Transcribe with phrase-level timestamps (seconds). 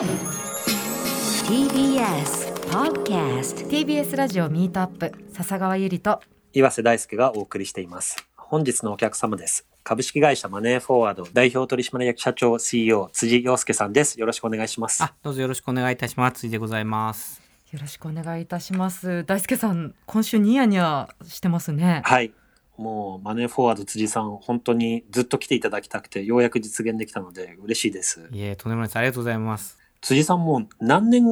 [0.00, 0.08] TBS
[2.70, 6.22] Podcast TBS ラジオミートアップ笹川ゆりと
[6.54, 8.16] 岩瀬大輔がお送りしています。
[8.34, 9.66] 本日のお客様です。
[9.84, 14.18] 株式会社マネーフォワード代表取締役社長 CEO 辻洋介さんです。
[14.18, 15.02] よろしくお願いします。
[15.02, 16.40] あ、どうぞよろしくお願いいたします。
[16.40, 17.42] ついでございます。
[17.70, 22.32] よろしくお願いいたします大輔さん今週ニヤニヤしてますねはい。
[22.78, 28.30] もうマネーフォワード辻さん、本当にずっと来ていただきたくて、ようやく実現できたので嬉しいです。
[28.32, 28.96] いえ、とんでもないです。
[28.96, 29.79] ありがとうございます。
[30.00, 31.24] 辻さんもう何年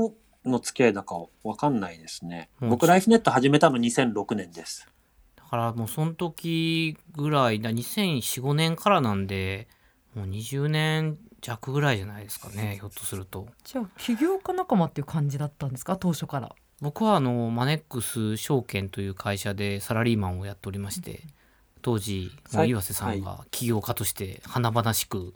[0.44, 2.48] の付き合いだかわかんないですね。
[2.60, 4.88] うん僕ライフネット始めたの2006年です。
[5.36, 9.68] だからもうその時ぐらいだ、2004、5年からなんで、
[10.14, 13.46] もう20年弱ぐらいじゃないですかね、ひょっとすると。
[13.64, 15.96] じゃあ起業家仲間っていう感じだったんですか？
[15.96, 21.22] 当初から僕はあの、マネックス証券という会社でサラリーマンをやっておりまして、
[21.82, 22.30] 当時、
[22.66, 25.32] 岩瀬さんが起業家として華々しく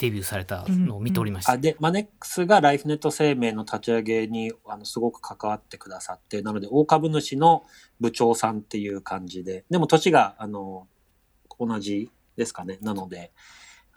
[0.00, 1.52] デビューされたのを見ておりました。
[1.52, 7.64] あで、マネックスがライフネット生命の立ち上げにあのすごく関わってくださって、なので大株主の
[8.00, 10.88] 部長さんっていう感じで、でも年があの
[11.58, 12.78] 同じですかね。
[12.80, 13.30] なので、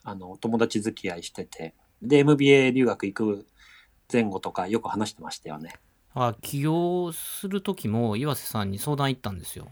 [0.04, 3.46] あの友達付き合いしてて、で、MBA 留学行く
[4.12, 5.74] 前後とかよく話してましたよね。
[6.16, 9.70] あ起業する時も岩瀬さんに相談行ったんですよ。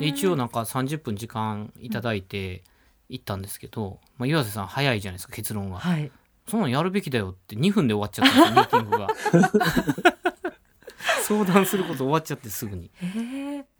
[0.00, 2.62] 一応なんか30分時間いただいて
[3.08, 6.10] 行ったんですけど、まあ、岩瀬さん早いじゃないですか結論が、はい。
[6.48, 10.16] そんなんやるべきだよって2分で終わっちゃったんですよ ミーティングが。
[11.26, 12.90] 相談すること終わっちゃってすぐに。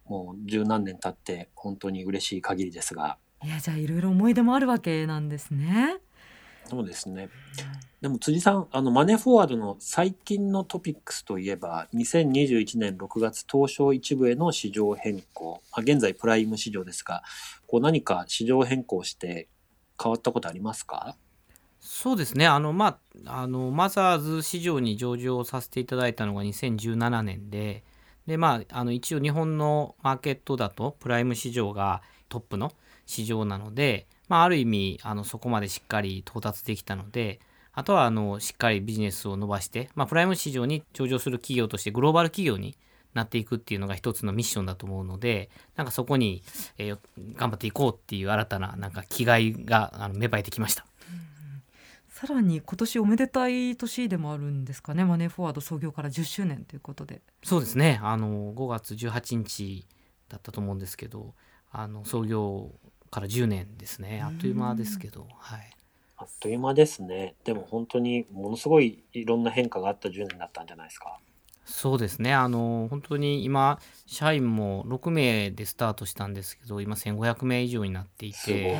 [0.05, 5.97] もう十何年経って本当に嬉しい限りですが、いやじゃあいろいろ思い出もあるわけなんですね
[6.69, 7.29] そうですね。
[8.01, 17.23] でも辻さん、あのマネーフォワードの最近のトピックスといえば、2021年6月東証一部への市場変更、あ現在プライム市場ですが、
[17.65, 19.47] こう何か市場変更して
[20.01, 21.15] 変わったことありますか？
[21.79, 22.45] そうですね。
[22.45, 27.83] あのまああのマザーズ市場に上場させていただいたのが2017年で
[28.27, 32.73] でまああの一応日本のマーケットだとプライム市場がトップの
[33.05, 37.39] 市場なので、まあ、ある意味あのそこまでしっかり到達できたので
[37.73, 42.75] あとはあのしっかりビジネスを伸ばして、まあ、プライム市場に上場する企業としてグローバル企業に
[43.13, 46.43] なっていくっていうのが一つのミッションだと思うのでなんかそこに、
[46.77, 46.97] えー
[47.35, 50.85] 頑張っていこうっていう新たななんか気概があの芽生えてきました。
[52.09, 59.85] さらに今年おめでたい年でもあるんですかねマネーフォワード創業から10周年ということでそうですねあの5月18日
[60.27, 61.35] だったと思うんですけど
[61.71, 62.71] あの創業
[63.09, 64.21] から10年ですね。
[64.23, 65.69] あっという間ですけど、はい、
[66.17, 67.35] あっという間ですね。
[67.43, 71.17] でも本当にものすごいいろんな変化があった10年だったんじゃないですか。
[71.65, 72.33] そうですね。
[72.33, 78.61] あの本当に今社員も6名でスタートしたんですけど今1500名以上になっていすごい。
[78.61, 78.77] て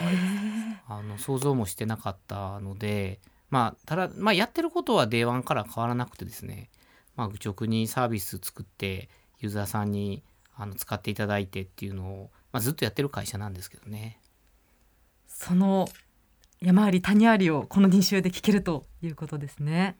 [0.87, 6.69] あの想像もしてなかったのでまあただ、まあ、やってることは Day1 から変わらなくてですね、
[7.17, 9.09] まあ、愚直にサービス作って
[9.39, 10.23] ユーザーさんに
[10.55, 14.19] あの使っていただいてっていうのを、まあ、ずっとやってる会社なんですけどね。
[15.27, 15.87] その
[16.59, 19.95] 山あり谷ありをこの2週で聞けるということですね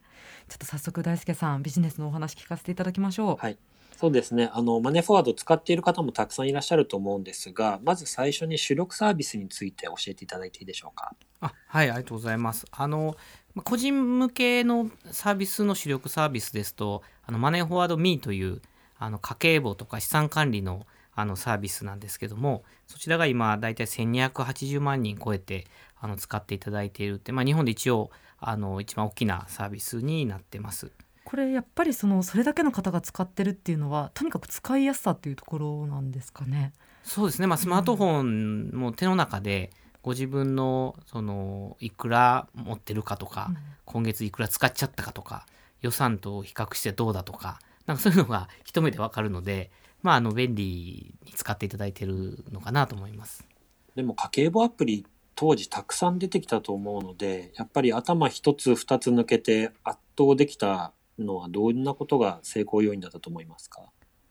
[0.50, 3.58] ちょっと早速大輔さんビジネスのお話聞かせていただきましょうはい。
[3.98, 4.52] そうですね。
[4.54, 11.16] あの、マネーフォワードを使っている方もたくさんいらっしゃると思うんですが、まず最初に主力サービスについて教えていただいていいでしょうか？
[11.42, 12.68] あはい、ありがとうございます。
[12.70, 13.16] あの、
[13.56, 18.62] ま個人向けのサービスの主力サービスですと、あのマネーフォワード Me という
[19.00, 20.86] あの家計簿とか資産管理の
[21.20, 25.66] あのサービスなんですけども、そちらが今だいたい1280万人超えて
[26.00, 30.92] あの使っていただいているって、まあ、日本で一応あの一番大きなサービスになってます。
[31.26, 36.72] これやっぱりそのそれだけの方が使ってるっていうのはとにかく使いやすさっていうところなんですかね？
[37.02, 39.72] そうですね、まあ、スマートフォンも手の中で
[40.04, 43.50] ご自分のそのいくら持ってるかとか、
[43.86, 45.48] 今月いくら使っちゃったかとか
[45.82, 49.72] 予算と比較してどうだとかなんかそういうのが一目でわかるので、
[50.04, 53.48] まあ、あの便利に使っていただいてるのかなと思います。
[53.96, 63.82] でも家計簿アプリ当時たくさん出てきたと思うので、やっぱり頭一つ二つ抜けて圧倒できたのはどんなことが成功要因だったと思いますか？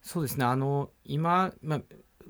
[0.02, 1.80] そうですねあの今、まあ、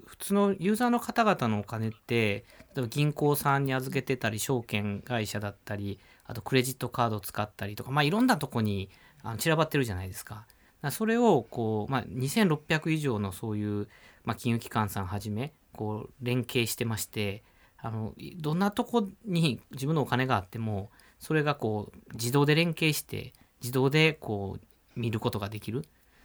[0.06, 8.88] 普通のユーザーの方々のお金って例えば銀行さんに預けてたり証券会社だったりあとクレジットカードを使ったりとか、まあ、いろんなとこに
[9.22, 10.46] あの散らばってるじゃないですか。
[10.90, 13.88] それをこう、まあ、2600以上のそういう、
[14.24, 17.42] まあ、金融機関さんはじめこう連携してまして
[17.78, 25.84] あのどんなとこに自分のお金があってもそれがこう自動で連携して自動でこう見ることができる。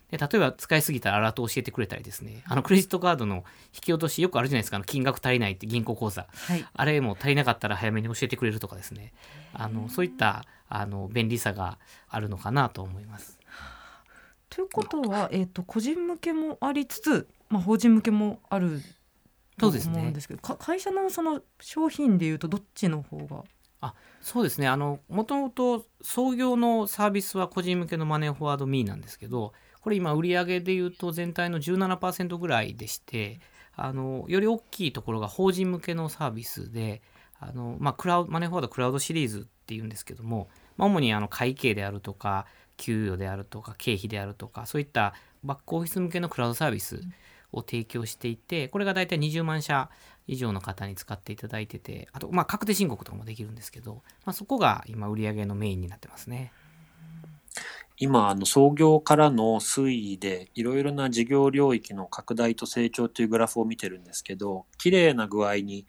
[0.10, 2.44] で例えば使いすぎたらアラートを教えてくれたりですね。
[2.46, 4.76] あのクレジットカードの引き落としよくあるじゃないですか。
[4.76, 6.28] あの金額足りないって銀行口座。
[6.30, 6.66] はい。
[6.74, 9.14] あれも足りなかったら早めに教えてくれるとかですね。
[9.54, 11.78] あのそういったあの便利さが
[12.10, 13.40] あるのかなと思います。
[14.52, 18.82] ということは、えー、と個人向けもありつつ、まあ、法人向けもある
[19.58, 23.44] と思うんですけどか会社のその商品でいうとどっちの方が？
[24.22, 24.68] そうですね。
[24.68, 33.40] あのもともと創業のサービスは個人向けのマネーフォワードミーなんですけどこれ今売上でいうと全体の17%ぐらいでして
[33.76, 37.02] あのより大きいところが法人向けのサービスで
[37.40, 42.46] あの、まあ、クラウドマネーフォワードクラウドシリーズっていうんですけども、まあ、主にあの会計であるとか
[42.78, 45.14] 給与であるとか経費であるとかそういった
[45.44, 47.02] バックオフィス向けのクラウドサービス
[47.52, 49.90] を提供していてこれが大体20万社
[50.28, 53.96] 以上の方に使っていただいててあとまあ確定申告とかもできるんですけど、
[54.26, 56.52] まあ、そこが今売り上げのメインになってますね。
[57.98, 65.86] 今あの創業からの推移でいろいろな事業領域の拡大と成長というグラフを見てるんですけど綺麗な具合に、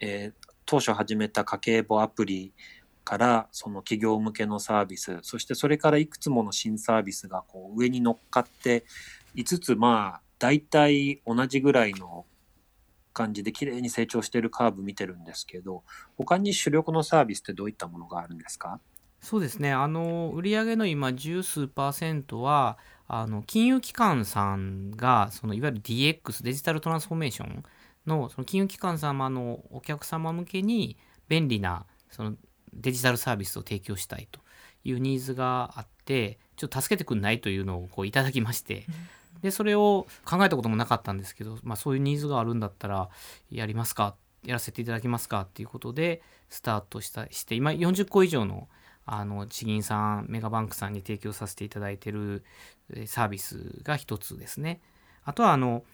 [0.00, 2.52] えー当初始めた家計簿アプリ
[3.04, 8.84] からその企業向けのサービスそしてそれからいくつもの新サービスがこう上に乗っかって
[9.34, 12.24] 5つまあ大体同じぐらいの
[13.12, 15.84] 感じで綺麗に成長しているカーブ見てるんですけど
[16.16, 18.80] 他に主力のサービスってどういったものがあるんですか？
[19.20, 19.72] そうですね。
[19.72, 27.62] あの売上の今十数パーセントはあの金融機関さんがそのいわゆる DX デジタルトランスフォーメーション
[28.06, 30.98] のその金融機関様のお客様向けに
[31.28, 32.34] 便利なその
[32.74, 34.40] デジタルサービスを提供したいと
[34.84, 38.84] いうニーズがあってちょっと助けてくんないというのをこういただきまして、
[39.42, 43.08] でそれを考えたこともなかったんですけど、まあ、そういうニーズがあるんだったら
[43.50, 48.68] やりますかやらせていただきますかっていうことでスタートしたして今40個以上の
[49.06, 52.42] あの地銀さんメガバンクさんに提供させていただいている
[52.94, 54.80] えーサービスが一つですね。
[55.24, 55.84] あとはあの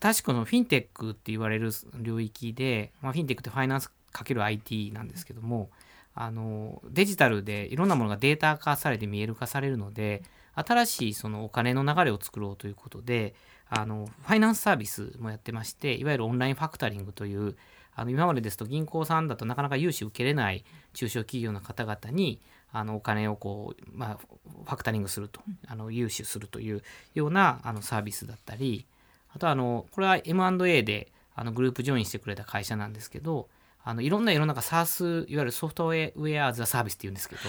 [0.00, 5.70] 新しくのフィンテックって言われる領域で、まあ、フィンテックってファイナンスかける IT なんですけども
[6.20, 10.24] あのデジタルでいろんなものがデータ化されて見える化されるので
[10.56, 13.34] 新しいそのお金の流れを作ろうということで
[13.68, 17.54] あのファイナンスサービスもやってましていわゆるオンラインファクタリングという
[17.94, 22.40] あの今までですと銀行さんだとなかなか融資受けれない中小企業の方々に
[22.72, 26.82] あのお金をこう、まあ、ファクタリングするとあの融資するという
[27.14, 28.86] ようなあのサービスだったり
[29.32, 33.48] あとあのこれは M&A であのグループジョインしてくれた会社なんですけど
[33.84, 37.42] あのいろんな世の中 SaaS いわゆるソフトウェア・ザ・サービスっていうんですけど、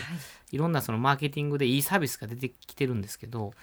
[0.51, 3.53] い、ろんなそのマーケティングでいいサービスが出てきてるんですけど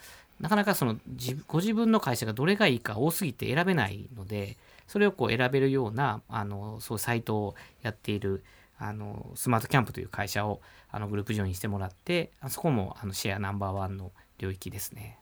[0.40, 8.44] なかなかその自ご自分の会社がどれがいいか多すぎて選べないのでそれをこう選べるようなあのそうサイトをやっている
[8.78, 10.60] あのスマートキャンプという会社を
[10.90, 15.18] あのグループジョインしてもらってあそこもあのシェアナンバーワンの領域ですね。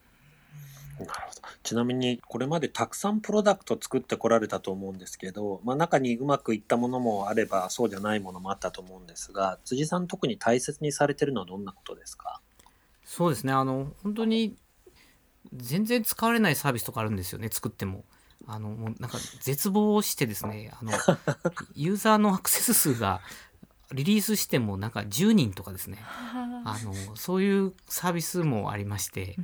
[0.99, 1.41] なるほど。
[1.63, 12.41] ちなみにこれまでたくさんプロダクト作ってこられたと思うんですけど、まあ、中にうまくいったものもあればそうじゃないものもあったと思うんですが辻さん特に大切にされてるのはどんなことですか？
[13.05, 13.53] そうですね。
[13.53, 14.57] あの本当に
[15.53, 18.05] 全然使われないサービスとかあるんですよね作っても。
[18.47, 20.71] あのもうなんか絶望してですね。
[20.81, 20.93] あの
[21.75, 23.21] ユーザーのアクセス数が
[23.93, 25.99] リリースしてもなんか10人とかですね。
[26.67, 29.37] あのそういうサービスもありまして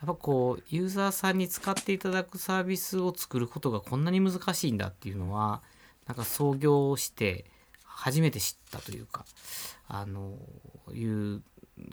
[0.00, 5.62] やっぱこうユーザーさんに使っていただくサービスを作ることがこんなに難しいんだっていうのは
[6.06, 7.44] なんか創業して
[7.84, 9.26] 初めて知ったというか
[9.88, 10.34] あの
[10.92, 11.42] いう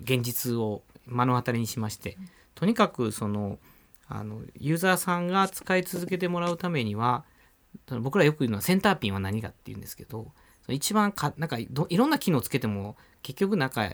[0.04, 2.18] 現実を目の当たりにしまして
[2.56, 3.60] とにかくその
[4.08, 7.26] あのユーザーさんが使い続けてもらうためには
[8.02, 10.32] 僕らよく言うのはセンターピンは何かっていうんですけど
[10.70, 13.92] 一番かなんかいろんな機能つけても結局なんか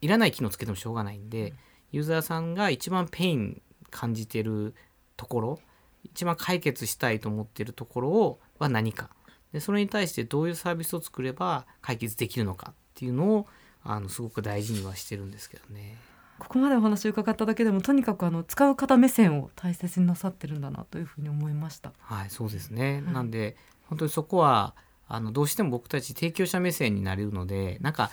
[0.00, 1.52] いらない機能つけてもしょうがないんで、
[1.92, 4.74] ユーザーさんが一番 pain 感じてる
[5.16, 5.60] ところ
[6.04, 9.10] 一番解決したいと思ってるところをは何か
[9.52, 13.46] でそれに対してどういうサービスを作れば解決できるのかっていうのを
[13.82, 15.96] あのすごく大事にはしてるんですけどね。
[16.38, 21.92] ここまでお話を伺っただけでもとにかくあの使う方目線を大切になさってるんだなというふうに思いました。
[21.98, 23.02] はい、そうですね。
[23.04, 23.56] はいなんで
[23.88, 24.74] 本当にそこは
[25.08, 28.10] あのどうしても僕たち提供者目線になれるのでなんか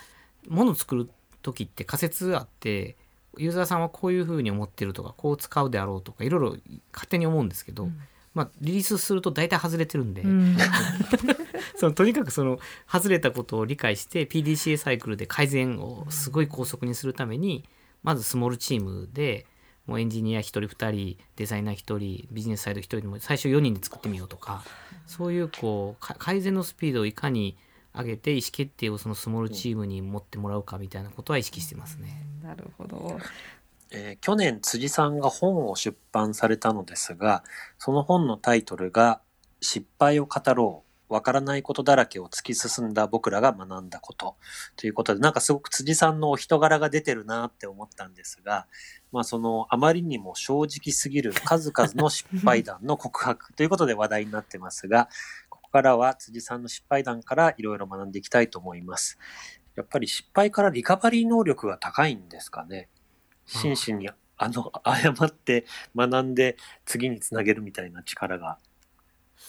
[0.48, 1.10] 物を作る
[1.42, 2.96] 時って仮説あって
[3.38, 6.58] ユーザーさんはこういうふうに思ってるとかこう使うであろうとかいろいろ
[6.92, 7.98] 勝手に思うんですけど、うん。
[8.34, 10.58] まあ、リリースすると大体外れてるんで、うん。
[11.78, 12.60] そのとにかくその
[12.92, 17.64] 外れたことを理解して PDCA サイクルで改善をすごい高速にするために
[18.04, 19.46] まずスモールチームで
[19.86, 24.64] もうエンジニア1人2人デザイナー1人ビジネスサイド1人でも最初4人で作ってみようとか
[25.08, 27.58] そういうこうか改善のスピードをいかに
[27.96, 32.26] 上げて意思決定をそのスモールチームに持ってもらうかみたいなことは意識してますね。
[32.42, 33.18] なるほど。
[33.92, 37.44] えー去年辻さんが本を出版されたのですが
[37.78, 39.22] その本のタイトルが
[39.64, 44.36] 「失敗を語ろうわからないことだらけを突き進んだ僕らが学んだこと
[44.76, 48.66] ということで、なんかすごく辻さんのお人柄が出てるなって思ったんですが、
[49.12, 55.08] まあそのあまりにも正直すぎる数々の失敗談の告白ということで話題になってますが、
[55.74, 59.18] からは辻さんの失敗談からいろいろ学んでいきたいと思います。
[59.76, 62.90] やっぱり失敗からリカバリー能力が高いんですかね。
[63.48, 65.66] 真摯にあの誤って
[65.96, 68.60] 学んで次につなげるみたいな力が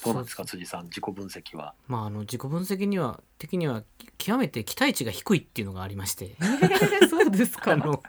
[0.02, 1.74] どうなんですか辻さん自己分析は。
[1.88, 3.82] まああの自己分析には的には
[4.16, 8.02] 極めて期待値が低いっていうのがありましてえー そうですかあの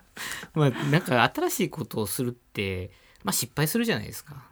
[0.53, 2.91] まあなんか新しいことをするって
[3.25, 4.47] まあ失敗するじゃないですか。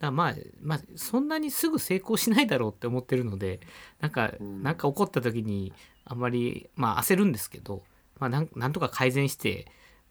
[0.00, 3.60] だまあまあそんなにすぐ成功しないだろうって思ってるので
[4.00, 4.62] なんかうん。
[4.62, 5.72] なんか起こった時に
[6.04, 7.82] あんまりまあ焦るんですけど、
[8.18, 9.66] まあ、なんなんとか改善して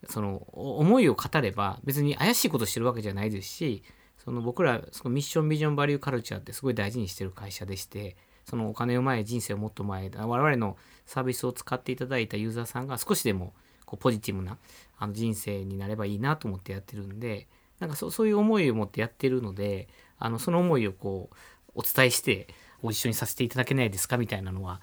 [0.08, 3.84] そのお思いを語れば別に怪しいことしてるわけじゃないですし
[4.17, 8.15] その僕らそのミッションビジョンバリューカルチャーってすごい大事にしてる会社でして
[8.46, 13.53] そのお金を前人生をもっと前我々のサービスを使っていただいたユーザーさんが少しでも
[13.86, 14.58] こうポジティブな
[14.98, 17.48] あの人生になればいいなと思ってやってるんで
[17.79, 21.36] なんかそうそういう思いを持ってやってるのであのその思いをこう
[21.75, 22.48] お伝えして
[22.81, 24.81] ご一緒にさせていただけないですかみたいなのは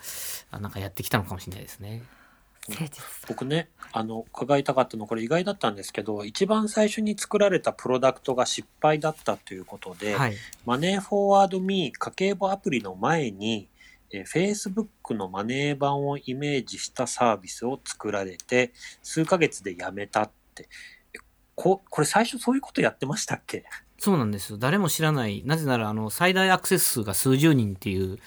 [0.50, 2.02] あなんかやってきたのかもしれないですね。
[3.28, 10.34] 僕ねあの伺いたかったのこれ意外だったんですけど一番最初に作られたプロダクトが失敗だったということで、はい、
[10.64, 13.68] マネーフォワードミー家計簿アプリの前に、
[14.10, 18.72] えー Facebook のマネー版をイメージしたサービスを作られて
[19.02, 20.68] 数ヶ月でやめたってえ
[21.56, 23.64] ここれ最初そういうことやってましたっけ？
[23.98, 24.58] そうなんですよ。
[24.58, 25.42] 誰も知らない。
[25.44, 28.18] なぜならあの最大アクセス数が数十人っていう。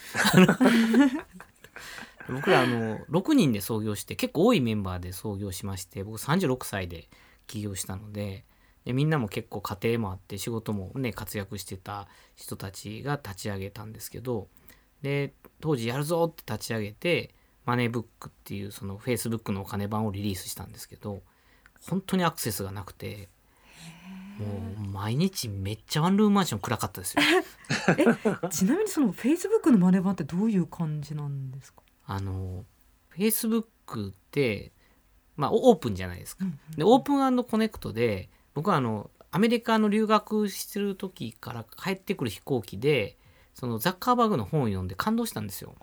[2.27, 7.07] 僕らあの6人で創業して結構多いメンバーで創業しまして僕36歳で
[7.47, 8.45] 起業したので
[8.85, 14.47] でみんなも結構家庭もあって仕事もね活躍してた人たちが立ち上げたんですけど
[15.01, 17.33] で当時やるぞって立ち上げて
[17.65, 21.21] マネーブックっていうその Facebook のお金版をリリースしたんですけど
[21.87, 23.29] 本当にアクセスがなくて
[24.39, 24.45] も
[24.85, 27.21] う毎日めっちゃワンルームマンション暗かったですよ。
[28.49, 32.65] ちなみにそのフェイスブックのマネ版ってどういう感じなんですか、あの
[33.15, 34.71] Facebook って
[35.35, 36.45] まあオープンじゃないですか。
[36.45, 43.17] うんでオープンコネクトで僕はあのアメリカの留学してる時から帰ってくる飛行機で
[43.53, 45.75] そのザッカーバーグの本を読んで感動したんですよ。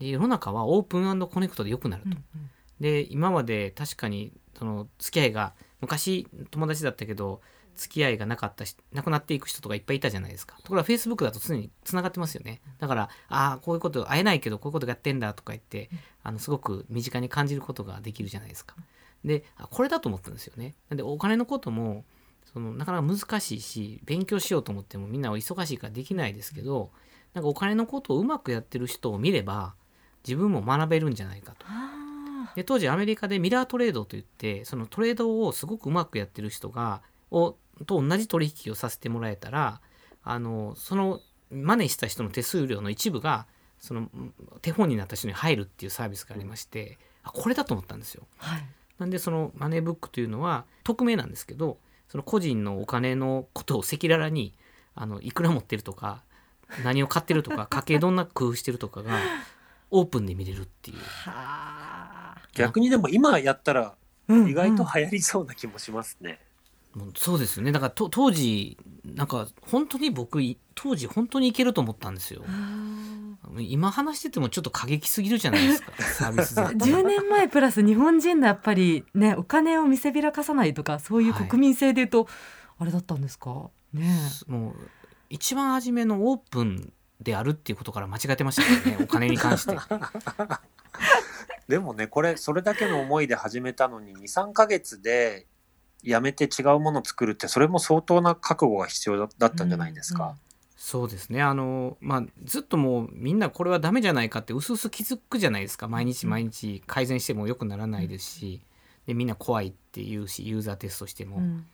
[0.00, 2.08] で世の中はオープンコネクトで良くなると。
[2.10, 7.40] うんで今まで確かにその付き合いが昔友達だったけど
[7.76, 10.56] 付き合いがなかったしなくなっていく人とかいっぱいいたじゃないですか。
[10.62, 12.60] ところが Facebook だと常につながってますよね。
[12.78, 15.90] だからああこういうこと会えないけどこういうことやってんだとか言って
[16.22, 18.76] あのすごく身近に感じることができるじゃないですか。
[19.24, 20.74] でこれだと思ったんですよね。
[20.88, 22.04] なんでお金のことも
[22.52, 26.90] そのなかなか難しいし勉強しようと思ってもみんなは忙しいからできないですけど
[27.34, 29.74] なんかお金のことをうまくやってる人を見れば
[30.26, 31.66] 自分も学べるんじゃないかと。
[32.54, 39.80] で当時アメリカでミラートレードといってそのトレードをすごくうまくやってる人がをと同じ取引をさせてもらえたら
[40.22, 43.46] あのそのマネーした人の手数料の一部が
[43.78, 48.26] そのん手本になった人に入るっていうサービスがありましてあこれだと思ったんですよ。
[48.40, 48.66] ーはい
[48.98, 54.54] なんでそのマネーブックというのは匿名なんですけどその個人のお金のことを赤裸々に
[54.94, 56.22] あのいくら持ってるとか
[56.82, 59.18] 何を買ってるとか家計どんな工夫してるとかが
[59.90, 60.96] オープンで見れるっていう。
[62.62, 63.94] はあ逆にでも今やったら
[64.28, 64.48] うん。
[64.48, 66.40] 意外と流行りそうな気もしますね。
[66.94, 67.72] もうそうですよね。
[67.72, 72.42] だからと当時なんか本当に僕い当時本当にいけると思ったんですよ。
[73.58, 75.92] 今話しててもちょっと過激すぎるじゃないですか。
[76.02, 76.62] サービスで。
[76.62, 82.26] 10年前プラス日本人のやっぱりねお金を見せびらかさないとかそういう国民性でいうと、
[82.78, 83.70] あれだったんですか？
[83.92, 84.74] ねもう
[85.30, 89.04] 一番初めのオープンであるっていうことから間違ってましたからね。
[89.04, 89.76] お金に関して
[91.68, 95.46] でもねこれそれだけの思いで始めたのに23ヶ月で
[96.02, 100.36] やめて違うものを作るってそれも相当な覚悟が必要だだったんじゃないですか。
[100.76, 101.42] そうですね。
[101.42, 105.88] あのまあずっともうみんなこれはダメじゃないかってうすうす気づくじゃないですか。
[105.88, 108.62] 毎日毎日改善しても良くならないですし。
[109.06, 111.66] でみんな怖いって言うしユーザーテストしても、うん。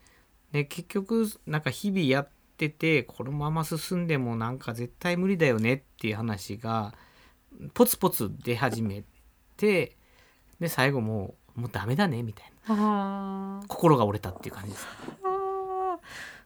[0.52, 6.94] で結局なんか日々やっててこのまま進んでもなんか絶対無理だよねっていう話が
[7.74, 9.02] ポツポツ出始め
[9.62, 9.96] て
[10.58, 13.60] で最後もうもうダメだねみたいな。
[13.68, 14.86] 心が折れたっていう感じです。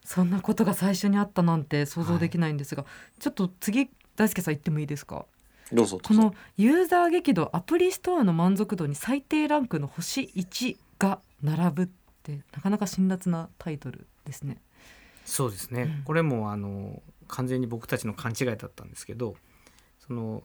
[0.04, 2.84] そんなことが最初にあったなんて想像できないんですが、
[3.18, 5.26] ちょっと次大輔さん言ってもいいですか？
[5.72, 5.98] どうぞ。
[5.98, 11.88] どうぞこのユーザー激怒アプリストアの満足度に最低ランクの星1が並ぶっ
[12.22, 14.60] てなかなか辛辣なタイトルですね。
[15.24, 16.02] そうですね、うん。
[16.04, 19.34] これもあの完全に僕たちの勘違いだったんですけど
[20.06, 20.42] その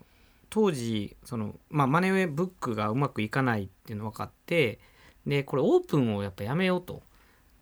[0.51, 4.79] 当時その、まあ、マネーブックがうまくいかないっていうの分かって
[5.25, 6.93] でこれオープンをやっぱやめようと。
[6.93, 7.01] だか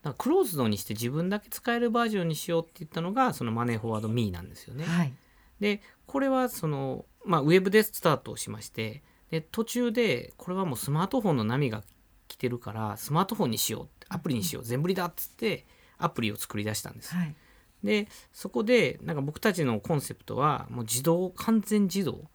[0.10, 4.86] らクローズドにして自分だけ使えるバージョンにしようって言ったのがそのマネーフォワードミーなんですよね。
[4.86, 5.14] はい
[5.60, 11.84] でこれはその、まあ、ウェブでスタートしましてで途中でこれはもうスマートフォンの波が
[12.28, 15.66] 来てるからスマートフォンにしようアプリにしよう全振りだっつって
[15.98, 17.14] アプリを作り出したんです。
[17.14, 17.36] はい
[17.84, 22.26] でそこでなんか僕たちのコンセプトはもう自動完全自動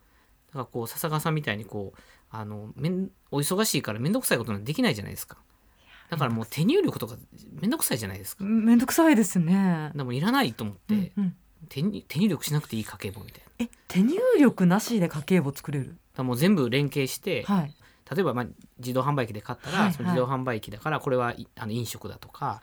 [0.55, 5.37] だからこう笹川さんみたいにこうあのめんお忙しいから面倒くさいことなんてできないじゃないですか。
[6.11, 7.17] だからもう手入力とか
[7.61, 8.45] 面倒くさいじゃないですか。
[8.45, 9.91] めんどくさいですね。
[9.95, 11.37] でもいらないと思って、うんうん。
[11.69, 13.67] 手に手入力しなくていい家計簿みたいな。
[13.67, 15.97] え手入力なしで家計簿作れる？
[16.17, 17.75] らもう全部連携して、はい。
[18.15, 18.47] 例えばまあ
[18.79, 19.95] 自動販売機で買ったら、はいはい。
[19.95, 22.63] その自動販売機だからこれはいあの飲食だとか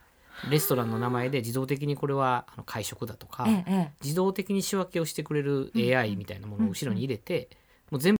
[0.50, 3.91] レストランの名前で自動的にこれはあの会食だとか、ええええ。
[4.03, 7.50] 自動的に仕分けをしてくれる AI みたいなものを後ろに入れて、
[7.91, 8.10] もう全部